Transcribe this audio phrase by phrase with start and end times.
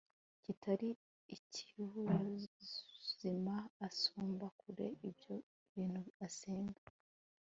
[0.43, 0.89] kitari
[1.35, 3.55] ikiburabuzima.
[3.87, 5.33] asumba kure ibyo
[5.73, 6.81] bintu asenga